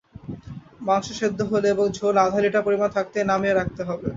[0.81, 4.07] মাংস সেদ্ধ হলে এবং ঝোল আধা লিটার পরিমাণ থাকতেই নামিয়ে রাখতে হবে।